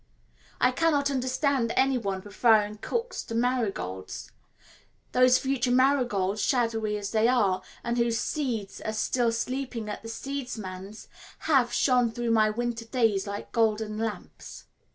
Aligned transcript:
I 0.59 0.71
cannot 0.71 1.11
understand 1.11 1.71
any 1.75 1.99
one 1.99 2.23
preferring 2.23 2.79
cooks 2.79 3.21
to 3.25 3.35
marigolds; 3.35 4.31
those 5.11 5.37
future 5.37 5.69
marigolds, 5.69 6.41
shadowy 6.41 6.97
as 6.97 7.11
they 7.11 7.27
are, 7.27 7.61
and 7.83 7.99
whose 7.99 8.17
seeds 8.17 8.81
are 8.81 8.93
still 8.93 9.31
sleeping 9.31 9.87
at 9.89 10.01
the 10.01 10.09
seedsman's, 10.09 11.07
have 11.41 11.71
shone 11.71 12.09
through 12.09 12.31
my 12.31 12.49
winter 12.49 12.85
days 12.85 13.27
like 13.27 13.51
golden 13.51 13.99
lamps. 13.99 14.65